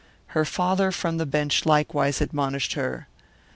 Her 0.33 0.45
father, 0.45 0.91
from 0.91 1.17
the 1.17 1.27
bench, 1.27 1.63
likewise 1.63 2.21
admonished 2.21 2.73
her. 2.73 3.07